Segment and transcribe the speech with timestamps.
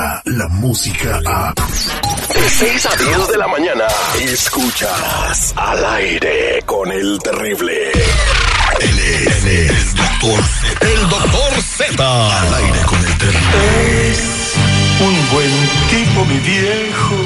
[0.00, 1.54] llega la música a...
[2.34, 3.84] De 6 a 10 de la mañana,
[4.20, 7.90] escuchas al aire con el terrible.
[8.80, 10.86] Él es, el doctor Z.
[10.86, 12.40] El doctor Z.
[12.40, 14.14] Al aire con el terrible.
[15.00, 15.50] Un buen
[15.90, 17.16] tipo, mi viejo.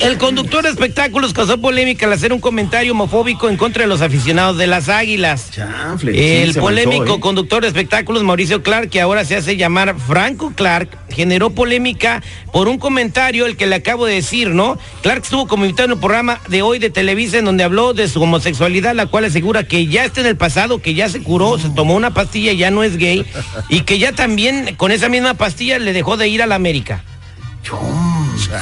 [0.00, 4.00] El, conductor de espectáculos causó polémica al hacer un comentario homofóbico en contra de los
[4.02, 5.52] aficionados de las águilas.
[5.52, 7.20] Chanfle, El polémico ¿eh?
[7.20, 12.20] conductor de espectáculos Mauricio Clark, que ahora se hace llamar Franco Clark, generó polémica
[12.52, 14.76] por un comentario, el que le acabo de decir, ¿no?
[15.02, 18.08] Clark estuvo como invitado en el programa de hoy de Televisa en donde habló de
[18.08, 21.58] su homosexualidad, la cual asegura que ya está en el pasado, que ya se curó,
[21.58, 23.24] se tomó una pastilla y ya no es gay,
[23.68, 27.04] y que ya también con esa misma pastilla le dejó de ir a la América.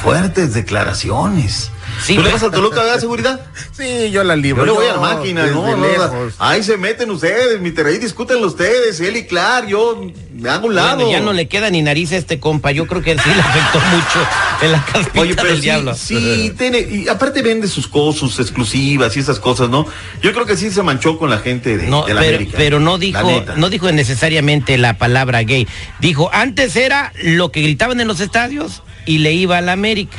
[0.03, 1.71] Fuertes declaraciones.
[2.03, 3.41] Sí, ¿Tú le vas a Toluca, verdad, seguridad?
[3.71, 4.65] Sí, yo la libro.
[4.65, 5.75] Yo le voy a la máquina, ¿no?
[5.75, 6.33] no, lejos.
[6.37, 10.75] Ahí se meten ustedes, mi terrey, discútenlo ustedes, él y Clar, yo me hago un
[10.75, 10.95] lado.
[10.97, 12.71] Bueno, ya no le queda ni nariz a este compa.
[12.71, 14.27] Yo creo que sí le afectó mucho
[14.61, 15.95] en la caspita Oye, pero del sí, diablo.
[15.95, 19.85] sí, tiene, y aparte vende sus cosas, sus exclusivas y esas cosas, ¿no?
[20.21, 22.57] Yo creo que sí se manchó con la gente de, No, de la pero, América.
[22.57, 25.67] pero no dijo, no dijo necesariamente la palabra gay.
[25.99, 30.17] Dijo, antes era lo que gritaban en los estadios y le iba a la América.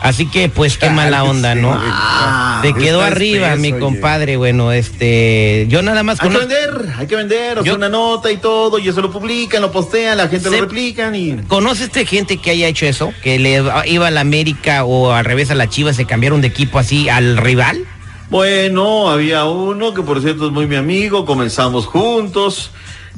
[0.00, 1.72] Así que, pues, qué mala onda, ¿no?
[1.76, 3.80] Ah, Se quedó arriba, espeso, mi oye.
[3.80, 4.36] compadre.
[4.36, 8.38] Bueno, este, yo nada más Hay que vender, hay que vender, Yo- una nota y
[8.38, 11.36] todo, y eso lo publican, lo postean, la gente Se- lo replican y...
[11.48, 13.12] ¿Conoce este gente que haya hecho eso?
[13.22, 16.48] Que le iba a la América o al revés a la Chivas, se cambiaron de
[16.48, 17.80] equipo así al rival.
[18.30, 22.70] Bueno, había uno que por cierto es muy mi amigo, comenzamos juntos,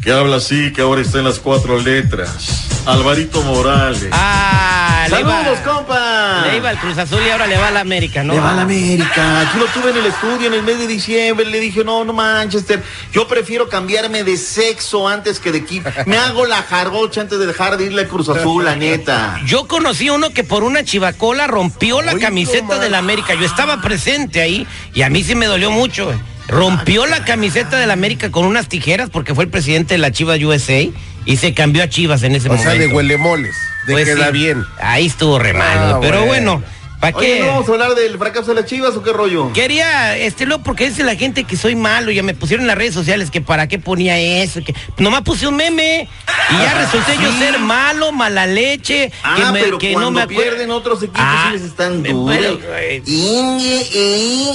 [0.03, 2.67] que habla así, que ahora está en las cuatro letras.
[2.87, 4.09] Alvarito Morales.
[4.13, 6.45] Ah, ¡Saludos, compa!
[6.47, 8.35] Le iba al Cruz Azul y ahora le va a la América, ¿no?
[8.35, 9.41] Le va a la América.
[9.41, 11.47] Aquí lo tuve en el estudio en el mes de diciembre.
[11.47, 12.81] Le dije, no, no Manchester.
[13.13, 15.91] Yo prefiero cambiarme de sexo antes que de equipo.
[16.07, 19.41] Me hago la jargocha antes de dejar de irle al Cruz Azul, la neta.
[19.47, 23.35] Yo conocí uno que por una chivacola rompió la camiseta de la América.
[23.35, 26.13] Yo estaba presente ahí y a mí sí me dolió mucho.
[26.49, 30.13] Rompió la camiseta de la América con unas tijeras porque fue el presidente de la
[30.13, 30.87] Chivas USA
[31.25, 32.89] y se cambió a Chivas en ese O sea, momento.
[32.89, 33.57] de huelemoles.
[33.87, 34.65] De Pues queda sí, bien.
[34.81, 36.59] Ahí estuvo re mal, Ah, pero bueno.
[36.59, 37.41] bueno, ¿para Oye, qué?
[37.41, 39.53] ¿no vamos a hablar del fracaso de las chivas o qué rollo?
[39.53, 42.79] Quería, este, luego, porque dice la gente que soy malo, ya me pusieron en las
[42.79, 46.09] redes sociales que para qué ponía eso, que nomás puse un meme
[46.51, 50.21] y ya resulté yo ser malo, mala leche, Ah, que, me- pero que cuando no
[50.21, 52.59] me pierden otros equipos Ah, sí les están duros.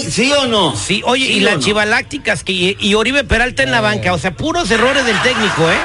[0.10, 0.76] ¿Sí o no?
[0.76, 1.60] Sí, oye, ¿Sí y las no?
[1.62, 5.70] chivalácticas que y, y Oribe Peralta en la banca, o sea, puros errores del técnico,
[5.70, 5.78] ¿eh?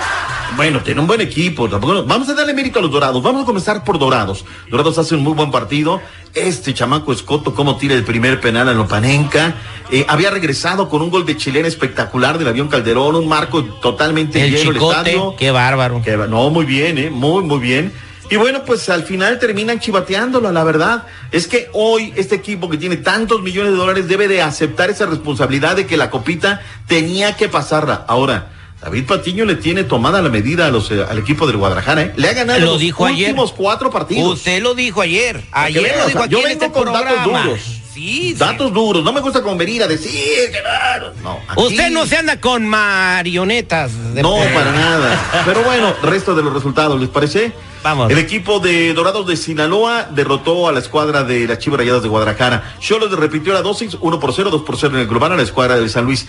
[0.57, 1.69] Bueno, tiene un buen equipo.
[1.69, 3.23] Tampoco Vamos a darle mérito a los Dorados.
[3.23, 4.45] Vamos a comenzar por Dorados.
[4.71, 6.01] Dorados hace un muy buen partido.
[6.35, 9.55] Este chamaco Escoto, cómo tira el primer penal a Lopanenca.
[9.91, 13.17] Eh, había regresado con un gol de chilena espectacular del avión Calderón.
[13.17, 15.35] Un marco totalmente El lleno el chicote, estadio.
[15.39, 16.03] qué bárbaro.
[16.29, 17.11] No, muy bien, ¿eh?
[17.11, 17.93] Muy, muy bien.
[18.31, 21.05] Y bueno, pues al final terminan chivateándolo, la verdad.
[21.33, 25.07] Es que hoy este equipo que tiene tantos millones de dólares debe de aceptar esa
[25.07, 28.05] responsabilidad de que la copita tenía que pasarla.
[28.09, 32.03] Ahora, David Patiño le tiene tomada la medida a los, eh, al equipo del Guadalajara,
[32.03, 32.13] ¿eh?
[32.17, 33.31] Le ha ganado Lo los dijo ayer.
[33.31, 34.35] últimos cuatro partidos.
[34.39, 35.43] Usted lo dijo ayer.
[35.51, 37.61] Ayer veas, lo dijo o sea, aquí yo en vengo este con datos duros.
[37.95, 38.35] Sí, sí.
[38.35, 39.03] Datos duros.
[39.03, 40.13] No me gusta como venir a decir
[40.53, 41.15] que claro.
[41.23, 44.15] No, aquí- Usted no se anda con marionetas.
[44.15, 45.43] de- No, para nada.
[45.47, 47.53] Pero bueno, resto de los resultados, ¿les parece?
[47.83, 48.11] Vamos.
[48.11, 52.09] El equipo de Dorados de Sinaloa derrotó a la escuadra de las Chivas Rayadas de
[52.09, 52.75] Guadalajara.
[52.81, 55.43] Cholos repitió la dosis, 1 por 0, 2 por 0 en el global a la
[55.43, 56.27] escuadra de San Luis.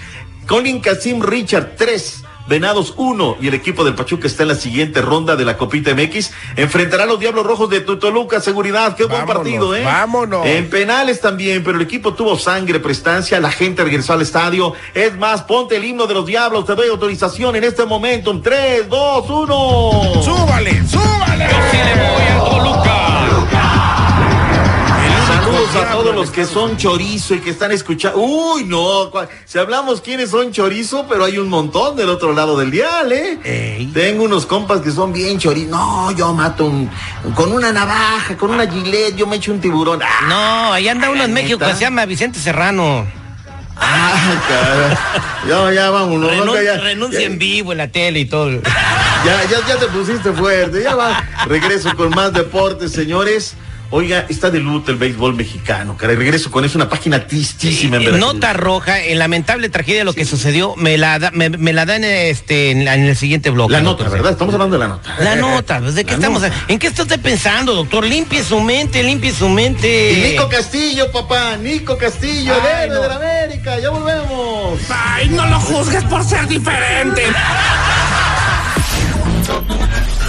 [0.47, 2.23] Colin Casim Richard, 3.
[2.47, 5.93] Venados 1 y el equipo del Pachuca está en la siguiente ronda de la Copita
[5.93, 6.31] MX.
[6.55, 8.95] Enfrentará a los Diablos Rojos de Toluca, seguridad.
[8.95, 9.83] Qué buen partido, ¿eh?
[9.83, 10.45] vámonos.
[10.45, 14.73] En penales también, pero el equipo tuvo sangre, prestancia, la gente regresó al estadio.
[14.93, 18.39] Es más, ponte el himno de los Diablos, te doy autorización en este momento.
[18.39, 20.23] 3, 2, 1.
[20.23, 21.47] ¡Súbale, súbale!
[21.71, 22.36] Sí le voy al
[25.77, 28.19] a todos los que son chorizo y que están escuchando.
[28.19, 29.11] Uy, no.
[29.45, 33.39] Si hablamos quiénes son chorizo, pero hay un montón del otro lado del dial, ¿eh?
[33.43, 33.87] Ey.
[33.93, 35.69] Tengo unos compas que son bien chorizo.
[35.71, 36.89] No, yo mato un,
[37.35, 40.01] con una navaja, con una gilet, yo me echo un tiburón.
[40.03, 41.43] Ah, No, ahí anda uno en ¿neta?
[41.47, 43.05] México que se llama Vicente Serrano.
[43.79, 44.99] ah, cara.
[45.47, 46.31] Ya, ya, vámonos.
[46.31, 48.49] Renun- no, que ya- renuncia ya- en vivo en la tele y todo.
[49.25, 50.83] Ya, ya, ya te pusiste fuerte.
[50.83, 51.23] Ya va.
[51.47, 53.53] Regreso con más deportes, señores.
[53.89, 56.15] Oiga, está de luto el béisbol mexicano, caray.
[56.17, 58.33] Regreso con eso, una página tristísima en Veracruz.
[58.33, 62.03] Nota roja, en lamentable tragedia lo que sucedió, me la da, me, me la dan
[62.03, 63.71] este, en, la- en el siguiente bloque.
[63.73, 64.09] La nota.
[64.09, 64.31] ¿verdad?
[64.33, 65.15] Estamos hablando de la nota.
[65.19, 66.41] La nota, pues, ¿de qué La estamos?
[66.41, 66.53] nota.
[66.67, 68.05] ¿En qué está usted pensando, doctor?
[68.05, 70.11] Limpie su mente, limpie su mente.
[70.13, 73.01] Y Nico Castillo, papá, Nico Castillo, el Ay, héroe no.
[73.03, 74.79] de la América, ya volvemos.
[74.89, 77.23] Ay, no lo juzgues por ser diferente.